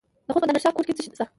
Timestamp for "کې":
0.87-0.93